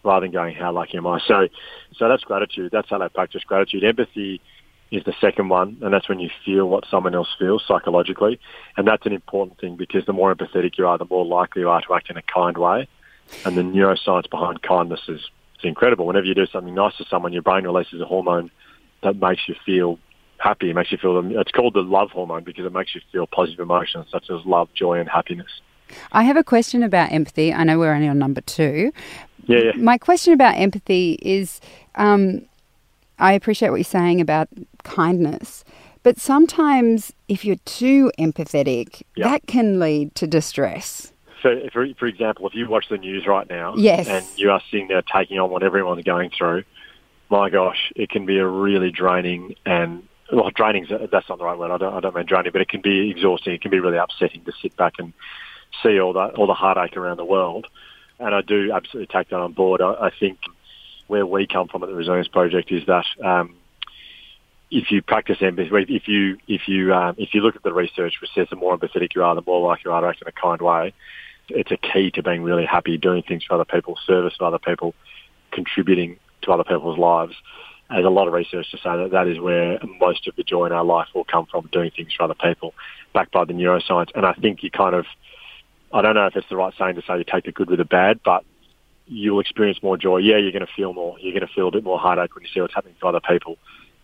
rather 0.02 0.24
than 0.24 0.32
going, 0.32 0.54
"How 0.54 0.72
lucky 0.72 0.96
am 0.96 1.06
I?" 1.06 1.20
So, 1.26 1.48
so 1.96 2.08
that's 2.08 2.24
gratitude. 2.24 2.70
That's 2.72 2.88
how 2.90 2.98
they 2.98 3.08
practice 3.08 3.42
gratitude. 3.44 3.84
Empathy 3.84 4.40
is 4.90 5.04
the 5.04 5.14
second 5.20 5.48
one, 5.48 5.78
and 5.82 5.92
that's 5.92 6.08
when 6.08 6.20
you 6.20 6.30
feel 6.44 6.68
what 6.68 6.84
someone 6.90 7.14
else 7.14 7.28
feels 7.38 7.64
psychologically, 7.66 8.38
and 8.76 8.86
that's 8.86 9.06
an 9.06 9.12
important 9.12 9.58
thing 9.58 9.76
because 9.76 10.04
the 10.06 10.12
more 10.12 10.34
empathetic 10.34 10.78
you 10.78 10.86
are, 10.86 10.98
the 10.98 11.06
more 11.10 11.24
likely 11.24 11.62
you 11.62 11.68
are 11.68 11.80
to 11.80 11.94
act 11.94 12.10
in 12.10 12.16
a 12.16 12.22
kind 12.22 12.56
way. 12.56 12.88
And 13.44 13.56
the 13.56 13.62
neuroscience 13.62 14.28
behind 14.30 14.62
kindness 14.62 15.00
is 15.08 15.20
it's 15.64 15.68
incredible. 15.68 16.06
Whenever 16.06 16.26
you 16.26 16.34
do 16.34 16.46
something 16.46 16.74
nice 16.74 16.96
to 16.98 17.04
someone, 17.06 17.32
your 17.32 17.42
brain 17.42 17.64
releases 17.64 18.00
a 18.00 18.04
hormone 18.04 18.50
that 19.02 19.16
makes 19.16 19.48
you 19.48 19.54
feel 19.64 19.98
happy. 20.38 20.70
It 20.70 20.74
makes 20.74 20.92
you 20.92 20.98
feel. 20.98 21.18
It's 21.40 21.50
called 21.50 21.74
the 21.74 21.80
love 21.80 22.10
hormone 22.10 22.44
because 22.44 22.66
it 22.66 22.72
makes 22.72 22.94
you 22.94 23.00
feel 23.10 23.26
positive 23.26 23.60
emotions 23.60 24.06
such 24.10 24.28
as 24.30 24.44
love, 24.44 24.68
joy, 24.74 24.98
and 25.00 25.08
happiness. 25.08 25.48
I 26.12 26.22
have 26.24 26.36
a 26.36 26.44
question 26.44 26.82
about 26.82 27.12
empathy. 27.12 27.52
I 27.52 27.64
know 27.64 27.78
we're 27.78 27.92
only 27.94 28.08
on 28.08 28.18
number 28.18 28.40
two. 28.42 28.92
Yeah. 29.46 29.58
yeah. 29.58 29.72
My 29.76 29.98
question 29.98 30.32
about 30.32 30.56
empathy 30.56 31.18
is, 31.22 31.60
um, 31.94 32.42
I 33.18 33.32
appreciate 33.32 33.70
what 33.70 33.76
you're 33.76 33.84
saying 33.84 34.20
about 34.20 34.48
kindness. 34.82 35.64
But 36.02 36.18
sometimes, 36.18 37.12
if 37.28 37.44
you're 37.44 37.56
too 37.64 38.12
empathetic, 38.18 39.02
Yeah. 39.16 39.28
that 39.30 39.46
can 39.46 39.78
lead 39.78 40.14
to 40.16 40.26
distress. 40.26 41.12
So, 41.44 41.60
for, 41.74 41.86
for 41.98 42.06
example, 42.06 42.48
if 42.48 42.54
you 42.54 42.66
watch 42.66 42.86
the 42.88 42.96
news 42.96 43.26
right 43.26 43.48
now 43.48 43.74
Yes. 43.76 44.06
and 44.08 44.26
you 44.34 44.50
are 44.50 44.62
sitting 44.70 44.88
there 44.88 45.02
taking 45.02 45.38
on 45.38 45.50
what 45.50 45.62
everyone's 45.62 46.02
going 46.02 46.30
through, 46.30 46.64
my 47.28 47.50
gosh, 47.50 47.92
it 47.94 48.08
can 48.08 48.24
be 48.24 48.38
a 48.38 48.46
really 48.46 48.90
draining 48.90 49.54
and 49.66 50.08
well, 50.32 50.50
draining. 50.50 50.86
That's 50.88 51.28
not 51.28 51.36
the 51.36 51.44
right 51.44 51.58
word. 51.58 51.70
I 51.70 51.76
don't, 51.76 51.92
I 51.92 52.00
don't 52.00 52.16
mean 52.16 52.24
draining, 52.24 52.50
but 52.50 52.62
it 52.62 52.70
can 52.70 52.80
be 52.80 53.10
exhausting. 53.10 53.52
It 53.52 53.60
can 53.60 53.70
be 53.70 53.78
really 53.78 53.98
upsetting 53.98 54.42
to 54.46 54.52
sit 54.62 54.74
back 54.78 54.94
and 54.98 55.12
see 55.82 56.00
all 56.00 56.14
that 56.14 56.34
all 56.36 56.46
the 56.46 56.54
heartache 56.54 56.96
around 56.96 57.18
the 57.18 57.26
world. 57.26 57.66
And 58.18 58.34
I 58.34 58.40
do 58.40 58.72
absolutely 58.72 59.14
take 59.14 59.28
that 59.28 59.36
on 59.38 59.52
board. 59.52 59.82
I, 59.82 59.92
I 59.92 60.10
think 60.18 60.38
where 61.08 61.26
we 61.26 61.46
come 61.46 61.68
from 61.68 61.82
at 61.82 61.90
the 61.90 61.94
Resilience 61.94 62.28
Project 62.28 62.72
is 62.72 62.86
that 62.86 63.04
um, 63.22 63.54
if 64.70 64.90
you 64.90 65.02
practice 65.02 65.36
empathy, 65.42 65.68
if 65.94 66.08
you 66.08 66.38
if 66.48 66.68
you 66.68 66.94
um, 66.94 67.16
if 67.18 67.34
you 67.34 67.42
look 67.42 67.56
at 67.56 67.62
the 67.62 67.74
research 67.74 68.14
which 68.22 68.30
says 68.34 68.46
the 68.48 68.56
more 68.56 68.78
empathetic 68.78 69.14
you 69.14 69.22
are, 69.22 69.34
the 69.34 69.42
more 69.46 69.60
likely 69.60 69.90
you 69.90 69.92
are 69.92 70.00
to 70.00 70.06
act 70.06 70.22
in 70.22 70.28
a 70.28 70.32
kind 70.32 70.62
way. 70.62 70.94
It's 71.48 71.70
a 71.70 71.76
key 71.76 72.10
to 72.12 72.22
being 72.22 72.42
really 72.42 72.64
happy, 72.64 72.96
doing 72.96 73.22
things 73.22 73.44
for 73.44 73.54
other 73.54 73.64
people, 73.64 73.98
service 74.06 74.36
to 74.38 74.44
other 74.44 74.58
people, 74.58 74.94
contributing 75.50 76.18
to 76.42 76.52
other 76.52 76.64
people's 76.64 76.98
lives. 76.98 77.34
There's 77.90 78.06
a 78.06 78.10
lot 78.10 78.26
of 78.26 78.32
research 78.32 78.70
to 78.70 78.78
say 78.78 78.96
that 78.96 79.10
that 79.12 79.28
is 79.28 79.38
where 79.38 79.78
most 80.00 80.26
of 80.26 80.36
the 80.36 80.42
joy 80.42 80.66
in 80.66 80.72
our 80.72 80.84
life 80.84 81.08
will 81.14 81.24
come 81.24 81.46
from, 81.46 81.68
doing 81.70 81.90
things 81.94 82.14
for 82.14 82.24
other 82.24 82.34
people, 82.34 82.74
backed 83.12 83.32
by 83.32 83.44
the 83.44 83.52
neuroscience. 83.52 84.08
And 84.14 84.24
I 84.24 84.32
think 84.32 84.62
you 84.62 84.70
kind 84.70 84.94
of, 84.94 85.04
I 85.92 86.00
don't 86.00 86.14
know 86.14 86.26
if 86.26 86.34
it's 86.34 86.48
the 86.48 86.56
right 86.56 86.72
saying 86.78 86.96
to 86.96 87.02
say 87.02 87.18
you 87.18 87.24
take 87.24 87.44
the 87.44 87.52
good 87.52 87.68
with 87.68 87.78
the 87.78 87.84
bad, 87.84 88.20
but 88.24 88.44
you'll 89.06 89.40
experience 89.40 89.82
more 89.82 89.98
joy. 89.98 90.16
Yeah, 90.16 90.38
you're 90.38 90.50
going 90.52 90.66
to 90.66 90.72
feel 90.74 90.94
more. 90.94 91.18
You're 91.20 91.38
going 91.38 91.46
to 91.46 91.54
feel 91.54 91.68
a 91.68 91.70
bit 91.70 91.84
more 91.84 91.98
heartache 91.98 92.34
when 92.34 92.42
you 92.42 92.50
see 92.52 92.60
what's 92.60 92.74
happening 92.74 92.96
to 93.00 93.06
other 93.06 93.20
people. 93.20 93.58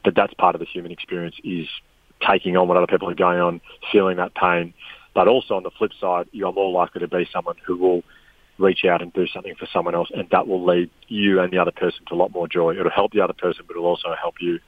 But 0.04 0.14
that's 0.14 0.34
part 0.34 0.54
of 0.54 0.60
the 0.60 0.66
human 0.66 0.92
experience 0.92 1.36
is 1.42 1.66
taking 2.26 2.56
on 2.56 2.68
what 2.68 2.76
other 2.76 2.86
people 2.86 3.08
are 3.08 3.14
going 3.14 3.40
on, 3.40 3.60
feeling 3.90 4.18
that 4.18 4.34
pain. 4.34 4.74
But 5.20 5.28
also 5.28 5.54
on 5.54 5.64
the 5.64 5.70
flip 5.70 5.92
side, 6.00 6.28
you 6.32 6.46
are 6.46 6.52
more 6.52 6.72
likely 6.72 7.00
to 7.00 7.06
be 7.06 7.28
someone 7.30 7.56
who 7.66 7.76
will 7.76 8.02
reach 8.56 8.86
out 8.86 9.02
and 9.02 9.12
do 9.12 9.26
something 9.26 9.54
for 9.54 9.68
someone 9.70 9.94
else, 9.94 10.10
and 10.14 10.26
that 10.30 10.48
will 10.48 10.64
lead 10.64 10.88
you 11.08 11.40
and 11.40 11.52
the 11.52 11.58
other 11.58 11.72
person 11.72 12.06
to 12.08 12.14
a 12.14 12.16
lot 12.16 12.32
more 12.32 12.48
joy. 12.48 12.74
It'll 12.74 12.90
help 12.90 13.12
the 13.12 13.20
other 13.20 13.34
person, 13.34 13.66
but 13.66 13.76
it'll 13.76 13.84
also 13.84 14.14
help 14.18 14.36
you. 14.40 14.60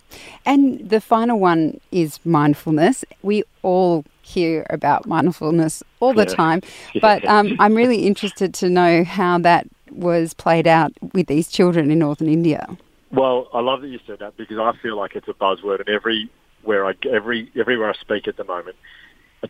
And 0.45 0.87
the 0.87 1.01
final 1.01 1.41
one 1.41 1.81
is 1.91 2.21
mindfulness. 2.27 3.03
We 3.23 3.45
all 3.63 4.05
hear 4.21 4.67
about 4.69 5.07
mindfulness 5.07 5.83
all 6.01 6.13
the 6.13 6.27
Yeah. 6.29 6.35
time, 6.35 6.61
but 7.01 7.27
um, 7.27 7.57
I'm 7.59 7.75
really 7.75 8.07
interested 8.07 8.53
to 8.57 8.69
know 8.69 9.05
how 9.05 9.39
that 9.39 9.67
was 9.91 10.35
played 10.35 10.67
out 10.67 10.93
with 11.15 11.29
these 11.29 11.49
children 11.49 11.91
in 11.91 12.01
northern 12.01 12.29
India. 12.29 12.77
Well, 13.11 13.49
I 13.55 13.61
love 13.61 13.81
that 13.81 13.89
you 13.89 14.01
said 14.07 14.19
that 14.19 14.37
because 14.37 14.59
I 14.59 14.73
feel 14.83 14.99
like 14.99 15.17
it's 15.17 15.29
a 15.29 15.33
buzzword, 15.33 15.81
and 15.81 15.89
everywhere 15.89 16.85
I 16.85 16.93
every 17.11 17.51
everywhere 17.59 17.89
I 17.89 17.95
speak 17.95 18.29
at 18.29 18.37
the 18.37 18.45
moment, 18.45 18.77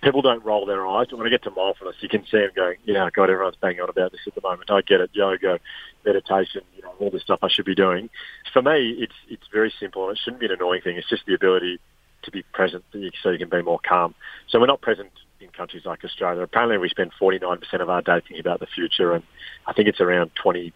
people 0.00 0.22
don't 0.22 0.44
roll 0.44 0.64
their 0.64 0.87
eyes. 0.87 1.08
When 1.11 1.26
I 1.26 1.30
get 1.30 1.42
to 1.42 1.50
mindfulness, 1.50 1.96
you 2.00 2.08
can 2.08 2.25
see 2.25 2.38
them 2.38 2.50
going, 2.54 2.78
"Yeah, 2.84 3.11
God, 3.12 3.30
everyone's 3.30 3.56
banging 3.56 3.80
on 3.80 3.90
about 3.90 4.12
this 4.12 4.20
at 4.26 4.34
the 4.34 4.40
moment. 4.40 4.70
I 4.70 4.80
get 4.80 5.00
it. 5.00 5.11
Yoga, 5.12 5.61
meditation, 6.04 6.62
you 6.75 6.82
know, 6.82 6.94
all 6.99 7.11
this 7.11 7.22
stuff 7.22 7.40
I 7.42 7.49
should 7.49 7.66
be 7.66 7.75
doing." 7.75 8.08
For 8.52 8.62
me, 8.62 8.90
it's 8.90 9.14
it's 9.28 9.46
very 9.49 9.72
simple, 9.78 10.08
and 10.08 10.16
it 10.16 10.20
shouldn't 10.22 10.40
be 10.40 10.46
an 10.46 10.52
annoying 10.52 10.80
thing. 10.80 10.96
It's 10.96 11.08
just 11.08 11.26
the 11.26 11.34
ability 11.34 11.78
to 12.22 12.30
be 12.30 12.42
present, 12.52 12.84
so 13.22 13.30
you 13.30 13.38
can 13.38 13.49
be 13.49 13.62
more 13.62 13.80
calm. 13.80 14.14
So 14.49 14.61
we're 14.61 14.66
not 14.66 14.80
present 14.80 15.11
in 15.40 15.49
countries 15.49 15.84
like 15.84 16.04
Australia. 16.04 16.40
Apparently, 16.42 16.78
we 16.78 16.88
spend 16.88 17.12
49% 17.20 17.82
of 17.82 17.90
our 17.90 18.00
day 18.00 18.20
thinking 18.20 18.40
about 18.40 18.61
the 18.61 18.66
future, 18.66 19.12
and 19.12 19.25
I 19.66 19.72
think 19.72 19.88
it's 19.88 20.00
around 20.00 20.30
25% 20.37 20.72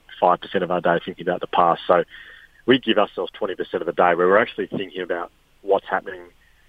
of 0.62 0.70
our 0.70 0.80
day 0.80 0.98
thinking 1.04 1.26
about 1.26 1.40
the 1.40 1.46
past. 1.46 1.82
So 1.86 2.04
we 2.66 2.78
give 2.78 2.98
ourselves 2.98 3.30
20% 3.32 3.80
of 3.80 3.86
the 3.86 3.92
day 3.92 4.14
where 4.14 4.26
we're 4.26 4.38
actually 4.38 4.66
thinking 4.66 5.02
about 5.02 5.30
what's 5.62 5.86
happening 5.86 6.20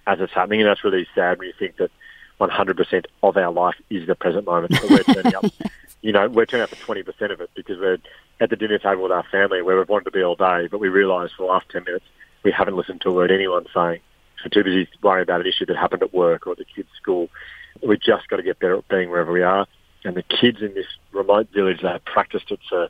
as 0.06 0.20
it's 0.20 0.32
happening, 0.32 0.60
and 0.60 0.68
that's 0.68 0.84
really 0.84 1.06
sad 1.14 1.38
when 1.38 1.48
you 1.48 1.54
think 1.58 1.76
that 1.76 1.90
100% 2.40 3.04
of 3.22 3.36
our 3.36 3.52
life 3.52 3.76
is 3.90 4.06
the 4.06 4.14
present 4.14 4.46
moment. 4.46 4.72
But 4.80 4.90
we're 4.90 5.14
turning 5.14 5.34
up, 5.34 5.44
you 6.02 6.12
know, 6.12 6.28
we're 6.28 6.46
turning 6.46 6.64
up 6.64 6.70
for 6.70 6.94
20% 6.94 7.32
of 7.32 7.40
it 7.40 7.50
because 7.54 7.78
we're 7.78 7.98
at 8.40 8.50
the 8.50 8.56
dinner 8.56 8.78
table 8.78 9.02
with 9.02 9.12
our 9.12 9.24
family 9.30 9.62
where 9.62 9.76
we've 9.76 9.88
wanted 9.88 10.04
to 10.04 10.10
be 10.10 10.22
all 10.22 10.36
day, 10.36 10.68
but 10.70 10.78
we 10.78 10.88
realise 10.88 11.32
for 11.36 11.46
the 11.46 11.52
last 11.52 11.68
10 11.70 11.84
minutes 11.84 12.04
we 12.44 12.52
haven't 12.52 12.76
listened 12.76 13.00
to 13.02 13.08
a 13.08 13.12
word 13.12 13.30
anyone's 13.30 13.68
saying. 13.74 14.00
We're 14.44 14.50
too 14.50 14.64
busy 14.64 14.88
worrying 15.02 15.24
about 15.24 15.40
an 15.40 15.48
issue 15.48 15.66
that 15.66 15.76
happened 15.76 16.02
at 16.02 16.14
work 16.14 16.46
or 16.46 16.52
at 16.52 16.58
the 16.58 16.64
kids' 16.64 16.88
school. 17.00 17.28
We've 17.82 18.00
just 18.00 18.28
got 18.28 18.36
to 18.36 18.42
get 18.42 18.60
better 18.60 18.76
at 18.76 18.88
being 18.88 19.10
wherever 19.10 19.32
we 19.32 19.42
are. 19.42 19.66
And 20.04 20.16
the 20.16 20.22
kids 20.22 20.58
in 20.62 20.74
this 20.74 20.86
remote 21.12 21.48
village, 21.52 21.82
they 21.82 21.88
have 21.88 22.04
practiced 22.04 22.52
it 22.52 22.60
for 22.68 22.88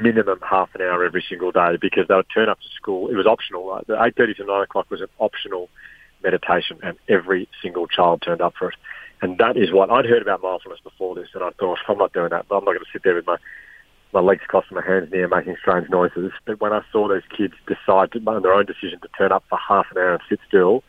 minimum 0.00 0.40
half 0.48 0.74
an 0.74 0.82
hour 0.82 1.04
every 1.04 1.24
single 1.28 1.52
day 1.52 1.76
because 1.80 2.08
they 2.08 2.14
would 2.14 2.26
turn 2.34 2.48
up 2.48 2.60
to 2.60 2.68
school. 2.76 3.08
It 3.08 3.14
was 3.14 3.26
optional. 3.26 3.68
Right? 3.68 3.86
The 3.86 3.94
8.30 3.94 4.36
to 4.38 4.44
9 4.44 4.62
o'clock 4.62 4.90
was 4.90 5.00
an 5.00 5.08
optional 5.18 5.68
meditation 6.22 6.78
and 6.82 6.96
every 7.08 7.48
single 7.60 7.86
child 7.86 8.22
turned 8.22 8.40
up 8.40 8.54
for 8.58 8.70
it. 8.70 8.76
And 9.20 9.38
that 9.38 9.56
is 9.56 9.72
what 9.72 9.90
I'd 9.90 10.04
heard 10.04 10.22
about 10.22 10.42
mindfulness 10.42 10.80
before 10.82 11.14
this, 11.14 11.28
and 11.34 11.44
I 11.44 11.50
thought, 11.50 11.78
I'm 11.88 11.98
not 11.98 12.12
doing 12.12 12.30
that. 12.30 12.46
But 12.48 12.56
I'm 12.56 12.64
not 12.64 12.72
going 12.72 12.84
to 12.84 12.92
sit 12.92 13.04
there 13.04 13.14
with 13.14 13.26
my 13.26 13.36
my 14.12 14.20
legs 14.20 14.42
crossed 14.46 14.70
and 14.70 14.76
my 14.76 14.84
hands 14.86 15.10
near 15.10 15.26
making 15.26 15.56
strange 15.60 15.88
noises. 15.88 16.32
But 16.44 16.60
when 16.60 16.72
I 16.72 16.82
saw 16.92 17.08
those 17.08 17.22
kids 17.34 17.54
decide 17.66 18.12
to, 18.12 18.20
on 18.26 18.42
their 18.42 18.52
own 18.52 18.66
decision 18.66 19.00
to 19.00 19.08
turn 19.16 19.32
up 19.32 19.44
for 19.48 19.58
half 19.58 19.86
an 19.90 19.98
hour 19.98 20.12
and 20.12 20.22
sit 20.28 20.38
still 20.46 20.84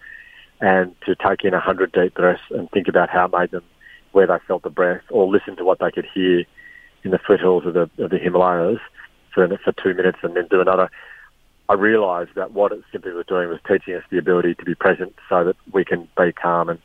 and 0.60 0.94
to 1.06 1.16
take 1.16 1.44
in 1.44 1.54
a 1.54 1.60
hundred 1.60 1.94
deep 1.94 2.16
breaths 2.16 2.42
and 2.50 2.70
think 2.72 2.88
about 2.88 3.10
how 3.10 3.26
it 3.26 3.32
made 3.38 3.52
them, 3.52 3.64
where 4.12 4.28
they 4.28 4.38
felt 4.48 4.64
the 4.64 4.70
breath, 4.70 5.02
or 5.10 5.28
listen 5.28 5.56
to 5.56 5.64
what 5.64 5.80
they 5.80 5.92
could 5.92 6.08
hear 6.14 6.44
in 7.04 7.12
the 7.12 7.20
foothills 7.20 7.66
of 7.66 7.74
the, 7.74 7.90
of 7.98 8.10
the 8.10 8.18
Himalayas 8.18 8.80
for, 9.34 9.48
for 9.64 9.72
two 9.72 9.94
minutes 9.94 10.20
and 10.22 10.36
then 10.36 10.48
do 10.50 10.62
another, 10.62 10.90
I 11.70 11.74
realised 11.74 12.32
that 12.36 12.52
what 12.52 12.72
it 12.72 12.84
simply 12.92 13.14
was 13.14 13.26
doing 13.26 13.50
was 13.50 13.60
teaching 13.68 13.96
us 13.96 14.04
the 14.10 14.18
ability 14.18 14.56
to 14.56 14.66
be 14.66 14.76
present 14.76 15.16
so 15.30 15.46
that 15.46 15.56
we 15.72 15.86
can 15.86 16.08
be 16.18 16.34
calm 16.34 16.70
and 16.70 16.80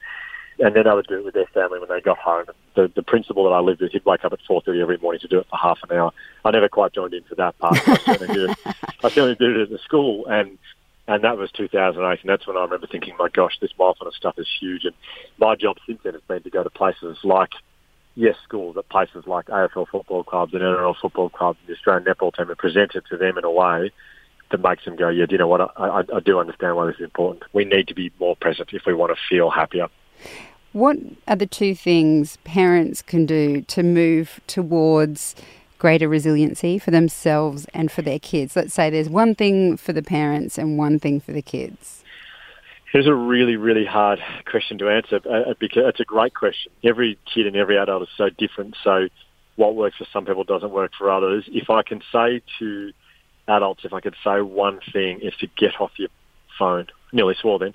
and 0.61 0.75
then 0.75 0.87
I 0.88 0.94
would 0.94 1.06
do 1.06 1.18
it 1.18 1.25
with 1.25 1.35
their 1.35 1.47
family 1.47 1.78
when 1.78 1.88
they 1.88 2.00
got 2.00 2.18
home. 2.18 2.47
The, 2.75 2.90
the 2.94 3.02
principal 3.02 3.44
that 3.44 3.50
I 3.50 3.61
lived 3.61 3.80
with, 3.80 3.92
he'd 3.92 4.04
wake 4.04 4.25
up 4.25 4.32
at 4.32 4.40
4.30 4.49 4.82
every 4.82 4.99
morning 4.99 5.20
to 5.20 5.28
do 5.28 5.38
it 5.38 5.47
for 5.49 5.56
half 5.56 5.78
an 5.88 5.97
hour. 5.97 6.12
I 6.44 6.50
never 6.50 6.68
quite 6.68 6.92
joined 6.92 7.14
into 7.14 7.35
that 7.37 7.56
part. 7.58 7.76
I 7.88 7.97
certainly 7.99 8.35
did 8.35 8.50
it. 8.50 8.58
I 9.04 9.08
certainly 9.08 9.37
did 9.37 9.56
it 9.56 9.62
at 9.62 9.70
the 9.70 9.78
school, 9.78 10.26
and 10.26 10.58
and 11.06 11.25
that 11.25 11.38
was 11.38 11.50
2008, 11.52 12.20
and 12.20 12.28
that's 12.28 12.47
when 12.47 12.58
I 12.58 12.62
remember 12.62 12.87
thinking, 12.87 13.14
my 13.18 13.28
gosh, 13.32 13.58
this 13.61 13.70
mindfulness 13.78 14.14
stuff 14.16 14.35
is 14.37 14.47
huge. 14.61 14.85
And 14.85 14.94
my 15.38 15.54
job 15.54 15.78
since 15.87 16.00
then 16.04 16.12
has 16.12 16.23
been 16.28 16.42
to 16.42 16.50
go 16.50 16.62
to 16.62 16.68
places 16.68 17.16
like, 17.25 17.49
yes, 18.14 18.35
schools, 18.44 18.75
but 18.75 18.90
places 18.90 19.25
like 19.26 19.47
AFL 19.47 19.88
football 19.88 20.23
clubs 20.23 20.52
and 20.52 20.61
NRL 20.61 20.97
football 21.00 21.30
clubs 21.30 21.58
and 21.61 21.68
the 21.68 21.78
Australian 21.78 22.04
netball 22.04 22.35
team 22.37 22.50
and 22.50 22.58
present 22.58 22.94
it 22.94 23.04
to 23.08 23.16
them 23.16 23.38
in 23.38 23.44
a 23.44 23.50
way 23.50 23.90
that 24.50 24.61
makes 24.62 24.85
them 24.85 24.97
go, 24.97 25.09
yeah, 25.09 25.26
do 25.26 25.33
you 25.33 25.38
know 25.38 25.47
what, 25.47 25.61
I, 25.61 25.69
I, 25.76 25.99
I 26.00 26.21
do 26.21 26.38
understand 26.38 26.76
why 26.76 26.87
this 26.87 26.97
is 26.97 27.02
important. 27.02 27.45
We 27.52 27.64
need 27.64 27.88
to 27.88 27.95
be 27.95 28.11
more 28.19 28.37
present 28.37 28.71
if 28.73 28.83
we 28.87 28.95
want 28.95 29.12
to 29.12 29.19
feel 29.28 29.50
happier. 29.50 29.88
What 30.73 30.97
are 31.26 31.37
the 31.37 31.47
two 31.47 31.75
things 31.75 32.38
parents 32.45 33.02
can 33.02 33.26
do 33.26 33.62
to 33.62 33.83
move 33.83 34.40
towards 34.47 35.35
greater 35.78 36.09
resiliency 36.09 36.78
for 36.78 36.90
themselves 36.90 37.67
and 37.73 37.90
for 37.90 38.02
their 38.02 38.19
kids? 38.19 38.55
Let's 38.55 38.75
say 38.75 38.90
there's 38.90 39.09
one 39.09 39.35
thing 39.35 39.76
for 39.76 39.93
the 39.93 40.02
parents 40.02 40.59
and 40.59 40.78
one 40.78 40.99
thing 40.99 41.21
for 41.21 41.33
the 41.33 41.43
kids. 41.43 42.02
It's 42.95 43.07
a 43.07 43.14
really, 43.14 43.57
really 43.57 43.85
hard 43.85 44.19
question 44.50 44.78
to 44.78 44.88
answer 44.88 45.21
uh, 45.26 45.50
uh, 45.50 45.55
because 45.59 45.85
it's 45.87 46.00
a 46.00 46.05
great 46.05 46.35
question. 46.35 46.73
Every 46.83 47.19
kid 47.33 47.47
and 47.47 47.55
every 47.55 47.76
adult 47.76 48.02
is 48.02 48.09
so 48.17 48.31
different. 48.31 48.76
So 48.83 49.09
what 49.57 49.75
works 49.75 49.97
for 49.99 50.07
some 50.12 50.25
people 50.25 50.45
doesn't 50.45 50.71
work 50.71 50.93
for 50.97 51.11
others. 51.11 51.45
If 51.49 51.69
I 51.69 51.83
can 51.83 52.00
say 52.11 52.43
to 52.61 52.93
adults, 53.49 53.85
if 53.85 53.93
I 53.93 54.00
could 54.00 54.14
say 54.23 54.40
one 54.40 54.81
thing, 54.93 55.21
is 55.21 55.35
to 55.40 55.49
get 55.57 55.81
off 55.81 55.93
your 55.97 56.09
phone. 56.59 56.87
Nearly 57.12 57.35
swore 57.40 57.59
then. 57.59 57.75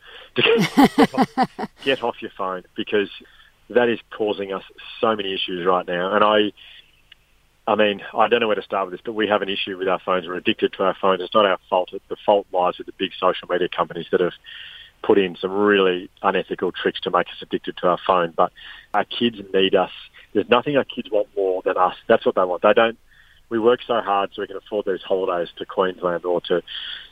get 1.84 2.04
off 2.04 2.22
your 2.22 2.32
phone 2.38 2.64
because 2.76 3.10
that 3.70 3.90
is 3.90 4.00
causing 4.16 4.54
us 4.54 4.64
so 5.02 5.16
many 5.16 5.34
issues 5.34 5.66
right 5.66 5.88
now. 5.88 6.14
And 6.14 6.24
I, 6.24 6.52
I 7.66 7.76
mean, 7.76 8.02
I 8.14 8.28
don't 8.28 8.42
know 8.42 8.48
where 8.48 8.56
to 8.56 8.62
start 8.62 8.86
with 8.86 8.94
this, 8.94 9.02
but 9.04 9.14
we 9.14 9.28
have 9.28 9.42
an 9.42 9.50
issue 9.50 9.78
with 9.78 9.88
our 9.88 10.00
phones. 10.00 10.28
We're 10.28 10.36
addicted 10.36 10.74
to 10.74 10.84
our 10.84 10.96
phones. 11.00 11.22
It's 11.22 11.34
not 11.34 11.46
our 11.46 11.58
fault. 11.70 11.92
The 11.92 12.16
fault 12.26 12.46
lies 12.52 12.78
with 12.78 12.88
the 12.88 12.94
big 12.98 13.12
social 13.20 13.48
media 13.50 13.70
companies 13.70 14.06
that 14.12 14.20
have 14.20 14.34
put 15.02 15.18
in 15.18 15.36
some 15.36 15.52
really 15.52 16.10
unethical 16.22 16.72
tricks 16.72 17.02
to 17.02 17.12
make 17.12 17.28
us 17.28 17.42
addicted 17.42 17.78
to 17.78 17.88
our 17.88 18.00
phone. 18.06 18.34
But 18.36 18.52
our 18.94 19.06
kids 19.06 19.38
need 19.54 19.76
us. 19.76 19.92
There's 20.34 20.50
nothing 20.50 20.78
our 20.78 20.84
kids 20.84 21.10
want 21.12 21.28
more 21.36 21.62
than 21.64 21.78
us. 21.78 21.96
That's 22.08 22.26
what 22.26 22.36
they 22.36 22.44
want. 22.44 22.62
They 22.62 22.74
don't 22.74 22.98
we 23.54 23.60
work 23.60 23.82
so 23.86 24.02
hard 24.02 24.32
so 24.34 24.42
we 24.42 24.48
can 24.48 24.58
afford 24.58 24.86
these 24.88 25.04
holidays 25.04 25.48
to 25.58 25.66
Queensland 25.66 26.26
or 26.26 26.42
to, 26.42 26.64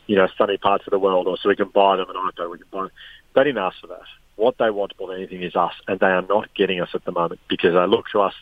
you 0.08 0.16
know, 0.16 0.28
sunny 0.36 0.58
parts 0.58 0.88
of 0.88 0.92
the 0.92 0.98
world, 0.98 1.28
or 1.28 1.38
so 1.38 1.50
we 1.50 1.56
can 1.56 1.70
buy 1.70 1.96
them 1.98 2.10
an 2.10 2.16
iPhone. 2.16 2.50
We 2.50 2.58
can 2.58 2.68
buy. 2.72 2.88
They 3.36 3.44
didn't 3.44 3.60
ask 3.60 3.80
for 3.80 3.86
that. 3.88 4.02
What 4.38 4.56
they 4.58 4.72
want 4.72 4.94
more 5.00 5.10
than 5.10 5.18
anything 5.18 5.44
is 5.44 5.56
us, 5.56 5.74
and 5.88 6.00
they 6.00 6.08
are 6.08 6.24
not 6.24 6.52
getting 6.56 6.82
us 6.82 6.90
at 6.96 7.06
the 7.06 7.12
moment 7.12 7.42
because 7.48 7.76
they 7.76 7.86
look 7.86 8.06
to 8.14 8.22
us 8.22 8.34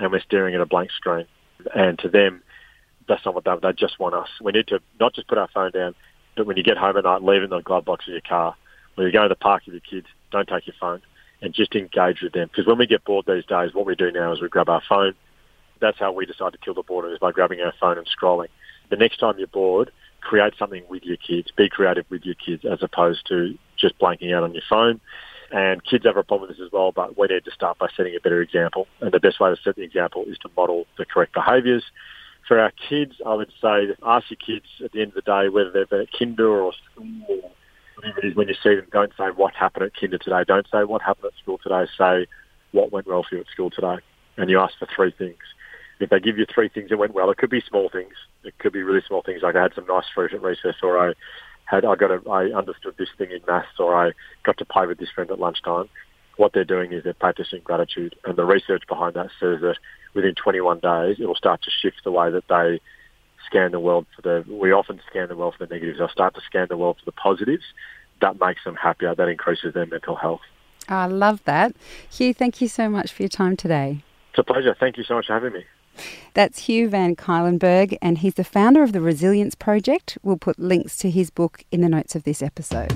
and 0.00 0.10
we're 0.10 0.18
staring 0.18 0.56
at 0.56 0.60
a 0.60 0.66
blank 0.66 0.90
screen. 0.90 1.26
And 1.72 1.96
to 2.00 2.08
them, 2.08 2.42
that's 3.06 3.24
not 3.24 3.36
what 3.36 3.44
they. 3.44 3.54
They 3.62 3.72
just 3.72 4.00
want 4.00 4.16
us. 4.16 4.28
We 4.42 4.50
need 4.50 4.66
to 4.68 4.80
not 4.98 5.14
just 5.14 5.28
put 5.28 5.38
our 5.38 5.48
phone 5.54 5.70
down, 5.70 5.94
but 6.36 6.46
when 6.46 6.56
you 6.56 6.64
get 6.64 6.76
home 6.76 6.96
at 6.96 7.04
night, 7.04 7.22
leave 7.22 7.42
it 7.42 7.44
in 7.44 7.50
the 7.50 7.60
glove 7.60 7.84
box 7.84 8.08
of 8.08 8.12
your 8.12 8.20
car. 8.20 8.56
When 8.96 9.06
you 9.06 9.12
go 9.12 9.22
to 9.22 9.28
the 9.28 9.36
park 9.36 9.62
with 9.66 9.74
your 9.74 9.80
kids, 9.88 10.08
don't 10.32 10.48
take 10.48 10.66
your 10.66 10.74
phone 10.80 11.02
and 11.40 11.54
just 11.54 11.76
engage 11.76 12.20
with 12.20 12.32
them. 12.32 12.48
Because 12.48 12.66
when 12.66 12.78
we 12.78 12.86
get 12.88 13.04
bored 13.04 13.26
these 13.28 13.46
days, 13.46 13.74
what 13.74 13.86
we 13.86 13.94
do 13.94 14.10
now 14.10 14.32
is 14.32 14.40
we 14.40 14.48
grab 14.48 14.68
our 14.68 14.82
phone, 14.88 15.14
that's 15.80 15.98
how 15.98 16.12
we 16.12 16.26
decide 16.26 16.52
to 16.52 16.58
kill 16.58 16.74
the 16.74 16.82
boredom 16.82 17.12
is 17.12 17.18
by 17.18 17.32
grabbing 17.32 17.60
our 17.60 17.72
phone 17.80 17.98
and 17.98 18.06
scrolling. 18.06 18.48
The 18.90 18.96
next 18.96 19.18
time 19.18 19.34
you're 19.38 19.46
bored, 19.46 19.90
create 20.20 20.54
something 20.58 20.84
with 20.88 21.04
your 21.04 21.16
kids. 21.16 21.50
Be 21.56 21.68
creative 21.68 22.06
with 22.10 22.24
your 22.24 22.34
kids 22.34 22.64
as 22.64 22.82
opposed 22.82 23.26
to 23.28 23.56
just 23.76 23.98
blanking 23.98 24.34
out 24.34 24.42
on 24.42 24.54
your 24.54 24.62
phone. 24.68 25.00
And 25.52 25.84
kids 25.84 26.04
have 26.06 26.16
a 26.16 26.22
problem 26.22 26.48
with 26.48 26.56
this 26.56 26.64
as 26.64 26.72
well, 26.72 26.90
but 26.90 27.16
we 27.16 27.28
need 27.28 27.44
to 27.44 27.50
start 27.50 27.78
by 27.78 27.88
setting 27.96 28.16
a 28.16 28.20
better 28.20 28.40
example. 28.40 28.88
And 29.00 29.12
the 29.12 29.20
best 29.20 29.38
way 29.38 29.50
to 29.50 29.60
set 29.62 29.76
the 29.76 29.82
example 29.82 30.24
is 30.26 30.38
to 30.38 30.50
model 30.56 30.86
the 30.98 31.04
correct 31.04 31.34
behaviours. 31.34 31.84
For 32.48 32.58
our 32.58 32.72
kids, 32.88 33.14
I 33.24 33.34
would 33.34 33.52
say 33.62 33.86
ask 34.02 34.30
your 34.30 34.38
kids 34.44 34.66
at 34.84 34.92
the 34.92 35.00
end 35.00 35.10
of 35.10 35.14
the 35.14 35.22
day, 35.22 35.48
whether 35.48 35.70
they're 35.70 36.02
at 36.02 36.08
kinder 36.18 36.60
or 36.60 36.72
school 36.72 37.06
or 37.28 37.50
whatever 37.96 38.20
it 38.20 38.24
is, 38.26 38.34
when 38.36 38.48
you 38.48 38.54
see 38.62 38.74
them, 38.74 38.86
don't 38.92 39.12
say 39.16 39.26
what 39.34 39.54
happened 39.54 39.84
at 39.84 39.92
kinder 39.98 40.18
today. 40.18 40.44
Don't 40.46 40.66
say 40.70 40.84
what 40.84 41.02
happened 41.02 41.26
at 41.26 41.38
school 41.40 41.58
today. 41.58 41.86
Say 41.96 42.26
what 42.72 42.90
went 42.90 43.06
well 43.06 43.24
for 43.28 43.36
you 43.36 43.40
at 43.42 43.46
school 43.48 43.70
today. 43.70 43.96
And 44.36 44.50
you 44.50 44.58
ask 44.58 44.76
for 44.78 44.88
three 44.94 45.12
things 45.16 45.38
if 46.04 46.10
they 46.10 46.20
give 46.20 46.38
you 46.38 46.46
three 46.46 46.68
things 46.68 46.90
that 46.90 46.98
went 46.98 47.14
well, 47.14 47.30
it 47.30 47.38
could 47.38 47.50
be 47.50 47.62
small 47.66 47.88
things. 47.88 48.12
It 48.44 48.56
could 48.58 48.72
be 48.72 48.82
really 48.82 49.02
small 49.06 49.22
things 49.22 49.42
like 49.42 49.56
I 49.56 49.62
had 49.62 49.74
some 49.74 49.86
nice 49.86 50.04
fruit 50.14 50.32
at 50.32 50.42
recess, 50.42 50.76
or 50.82 50.98
I 50.98 51.14
had 51.64 51.84
I 51.84 51.96
got 51.96 52.10
a, 52.10 52.30
I 52.30 52.56
understood 52.56 52.94
this 52.98 53.08
thing 53.16 53.30
in 53.30 53.40
maths, 53.46 53.78
or 53.78 53.94
I 53.94 54.12
got 54.44 54.58
to 54.58 54.64
play 54.64 54.86
with 54.86 54.98
this 54.98 55.10
friend 55.10 55.30
at 55.30 55.40
lunchtime. 55.40 55.88
What 56.36 56.52
they're 56.52 56.64
doing 56.64 56.92
is 56.92 57.04
they're 57.04 57.14
practicing 57.14 57.60
gratitude, 57.64 58.14
and 58.24 58.36
the 58.36 58.44
research 58.44 58.82
behind 58.86 59.14
that 59.14 59.30
says 59.40 59.60
that 59.62 59.76
within 60.12 60.34
21 60.34 60.80
days 60.80 61.16
it 61.18 61.26
will 61.26 61.34
start 61.34 61.62
to 61.62 61.70
shift 61.70 62.04
the 62.04 62.12
way 62.12 62.30
that 62.30 62.48
they 62.48 62.80
scan 63.46 63.72
the 63.72 63.80
world 63.80 64.06
for 64.14 64.22
the. 64.22 64.44
We 64.46 64.72
often 64.72 65.00
scan 65.08 65.28
the 65.28 65.36
world 65.36 65.54
for 65.58 65.66
the 65.66 65.74
negatives. 65.74 65.98
They'll 65.98 66.08
start 66.08 66.34
to 66.34 66.42
scan 66.42 66.66
the 66.68 66.76
world 66.76 66.98
for 66.98 67.06
the 67.06 67.12
positives. 67.12 67.64
That 68.20 68.38
makes 68.38 68.62
them 68.64 68.76
happier. 68.76 69.14
That 69.14 69.28
increases 69.28 69.72
their 69.74 69.86
mental 69.86 70.16
health. 70.16 70.42
I 70.86 71.06
love 71.06 71.42
that, 71.44 71.74
Hugh. 72.10 72.34
Thank 72.34 72.60
you 72.60 72.68
so 72.68 72.90
much 72.90 73.10
for 73.10 73.22
your 73.22 73.30
time 73.30 73.56
today. 73.56 74.04
It's 74.30 74.38
a 74.38 74.44
pleasure. 74.44 74.76
Thank 74.78 74.98
you 74.98 75.04
so 75.04 75.14
much 75.14 75.28
for 75.28 75.32
having 75.32 75.54
me. 75.54 75.64
That's 76.34 76.60
Hugh 76.60 76.88
Van 76.88 77.16
Cuylenburg, 77.16 77.96
and 78.02 78.18
he's 78.18 78.34
the 78.34 78.44
founder 78.44 78.82
of 78.82 78.92
the 78.92 79.00
Resilience 79.00 79.54
Project. 79.54 80.18
We'll 80.22 80.36
put 80.36 80.58
links 80.58 80.98
to 80.98 81.10
his 81.10 81.30
book 81.30 81.64
in 81.70 81.80
the 81.80 81.88
notes 81.88 82.14
of 82.14 82.24
this 82.24 82.42
episode. 82.42 82.92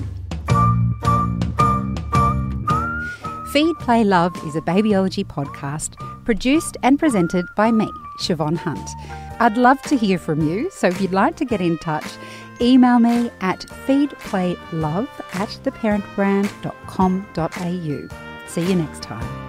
Feed, 3.51 3.75
Play, 3.79 4.03
Love 4.03 4.35
is 4.45 4.55
a 4.55 4.61
babyology 4.61 5.25
podcast 5.25 5.95
produced 6.23 6.77
and 6.83 6.99
presented 6.99 7.45
by 7.55 7.71
me, 7.71 7.89
Siobhan 8.19 8.57
Hunt. 8.57 8.87
I'd 9.39 9.57
love 9.57 9.81
to 9.83 9.95
hear 9.97 10.19
from 10.19 10.47
you, 10.47 10.69
so 10.69 10.87
if 10.87 11.01
you'd 11.01 11.13
like 11.13 11.35
to 11.37 11.45
get 11.45 11.61
in 11.61 11.79
touch, 11.79 12.05
email 12.61 12.99
me 12.99 13.31
at 13.41 13.61
feedplaylove 13.87 15.09
at 15.33 15.49
theparentbrand.com.au. 15.63 18.47
See 18.47 18.61
you 18.61 18.75
next 18.75 19.01
time. 19.01 19.48